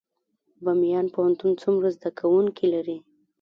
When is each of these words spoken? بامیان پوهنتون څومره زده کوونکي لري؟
بامیان 0.63 1.07
پوهنتون 1.13 1.51
څومره 1.61 1.87
زده 1.97 2.09
کوونکي 2.19 2.65
لري؟ 2.73 2.97